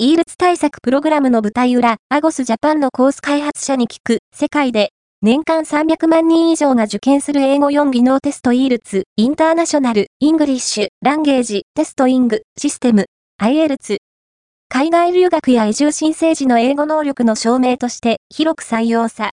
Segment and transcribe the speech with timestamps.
[0.00, 13.06] イールツ対策プログラムの舞台裏、アゴスジャパンのコース開発者に聞く、世界で、年間300万人以上が受験する英語4技能テストイールツ、インターナショナル、イングリッシュ、ランゲージ、テストイング、システム、
[13.42, 13.96] IELTS。
[14.68, 19.26] 海外留学や移住申請時の英語能力の証明として広く採用さ、